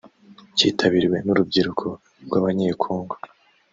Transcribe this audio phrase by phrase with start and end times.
[0.57, 1.87] cyitabiriwe n’urubyiruko
[2.25, 3.15] rw’abanyekongo